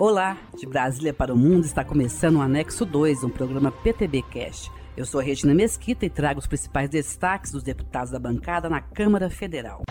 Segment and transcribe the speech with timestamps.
[0.00, 4.70] Olá, de Brasília para o Mundo está começando o Anexo 2, um programa PTB Cast.
[4.96, 9.28] Eu sou Regina Mesquita e trago os principais destaques dos deputados da bancada na Câmara
[9.28, 9.82] Federal.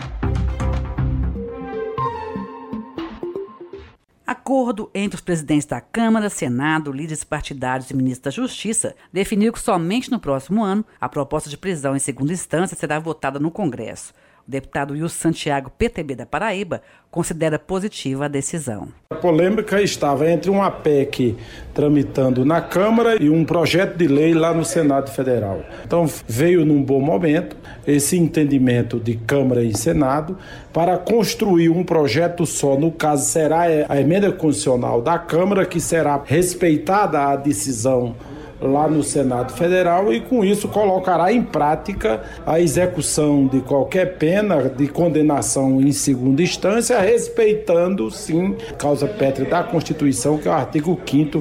[4.26, 9.60] Acordo entre os presidentes da Câmara, Senado, líderes partidários e ministro da Justiça definiu que
[9.60, 14.14] somente no próximo ano a proposta de prisão em segunda instância será votada no Congresso.
[14.48, 16.80] Deputado Wilson Santiago, PTB da Paraíba,
[17.10, 18.88] considera positiva a decisão.
[19.10, 21.36] A polêmica estava entre uma PEC
[21.74, 25.62] tramitando na Câmara e um projeto de lei lá no Senado Federal.
[25.84, 27.56] Então veio num bom momento
[27.86, 30.38] esse entendimento de Câmara e Senado
[30.72, 32.74] para construir um projeto só.
[32.74, 38.16] No caso, será a emenda constitucional da Câmara, que será respeitada a decisão
[38.60, 44.68] lá no Senado Federal e com isso colocará em prática a execução de qualquer pena
[44.68, 50.54] de condenação em segunda instância, respeitando sim a causa pétrea da Constituição, que é o
[50.54, 51.38] artigo 5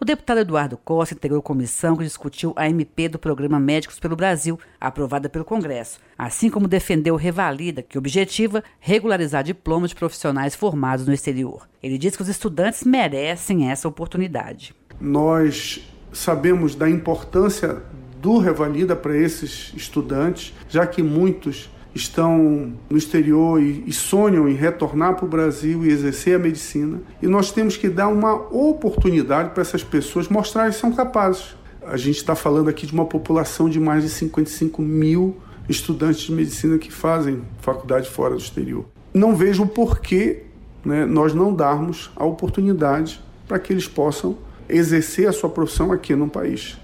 [0.00, 4.56] o deputado Eduardo Costa integrou comissão que discutiu a MP do Programa Médicos pelo Brasil,
[4.80, 11.12] aprovada pelo Congresso, assim como defendeu Revalida, que objetiva regularizar diplomas de profissionais formados no
[11.12, 11.68] exterior.
[11.82, 14.72] Ele diz que os estudantes merecem essa oportunidade.
[15.00, 15.80] Nós
[16.12, 17.82] sabemos da importância
[18.20, 25.14] do Revalida para esses estudantes, já que muitos estão no exterior e, sonham em retornar
[25.16, 27.00] para o Brasil e exercer a medicina.
[27.20, 31.56] E nós temos que dar uma oportunidade para essas pessoas mostrar que são capazes.
[31.86, 35.36] A gente está falando aqui de uma população de mais de 55 mil
[35.68, 38.84] estudantes de medicina que fazem faculdade fora do exterior.
[39.12, 40.44] Não vejo o porquê
[40.84, 44.36] né, nós não darmos a oportunidade para que eles possam
[44.68, 46.78] exercer a sua profissão aqui no país.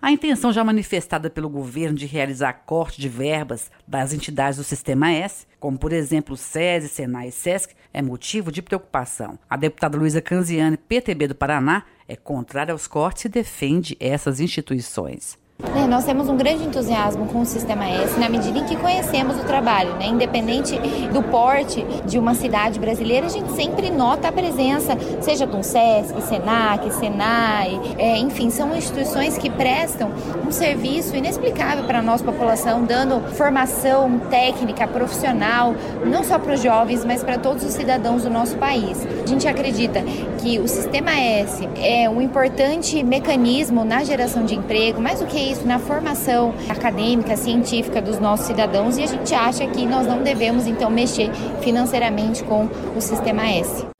[0.00, 5.10] A intenção já manifestada pelo governo de realizar corte de verbas das entidades do Sistema
[5.10, 9.38] S, como por exemplo SESI, Senai e SESC, é motivo de preocupação.
[9.50, 15.36] A deputada Luísa Canziani, PTB do Paraná, é contrária aos cortes e defende essas instituições.
[15.60, 19.36] É, nós temos um grande entusiasmo com o Sistema S na medida em que conhecemos
[19.36, 19.92] o trabalho.
[19.94, 20.06] Né?
[20.06, 20.78] Independente
[21.12, 26.22] do porte de uma cidade brasileira, a gente sempre nota a presença, seja do SESC,
[26.22, 30.12] SENAC, SENAI, é, enfim, são instituições que prestam
[30.46, 35.74] um serviço inexplicável para a nossa população, dando formação técnica, profissional,
[36.06, 39.04] não só para os jovens, mas para todos os cidadãos do nosso país.
[39.24, 40.02] A gente acredita
[40.38, 45.47] que o Sistema S é um importante mecanismo na geração de emprego, mais do que
[45.50, 50.22] isso na formação acadêmica, científica dos nossos cidadãos e a gente acha que nós não
[50.22, 53.97] devemos então mexer financeiramente com o sistema S.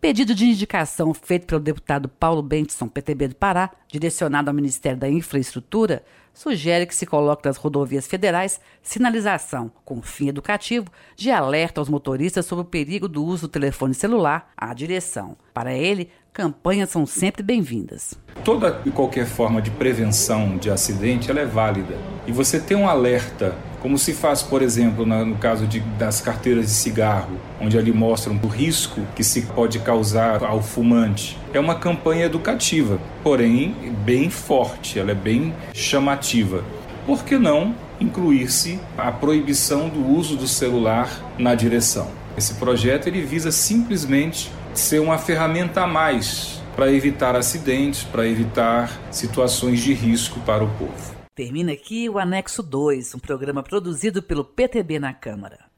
[0.00, 5.10] Pedido de indicação feito pelo deputado Paulo Bentson, PTB do Pará, direcionado ao Ministério da
[5.10, 6.02] Infraestrutura,
[6.32, 12.46] sugere que se coloque nas rodovias federais sinalização com fim educativo de alerta aos motoristas
[12.46, 15.36] sobre o perigo do uso do telefone celular à direção.
[15.52, 18.14] Para ele, campanhas são sempre bem-vindas.
[18.42, 21.98] Toda e qualquer forma de prevenção de acidente é válida.
[22.26, 26.66] E você ter um alerta como se faz, por exemplo, no caso de, das carteiras
[26.66, 31.38] de cigarro, onde ali mostram o risco que se pode causar ao fumante.
[31.52, 33.74] É uma campanha educativa, porém
[34.04, 36.62] bem forte, ela é bem chamativa.
[37.06, 42.08] Por que não incluir-se a proibição do uso do celular na direção?
[42.36, 48.98] Esse projeto ele visa simplesmente ser uma ferramenta a mais para evitar acidentes, para evitar
[49.10, 51.19] situações de risco para o povo.
[51.40, 55.69] Termina aqui o Anexo 2, um programa produzido pelo PTB na Câmara.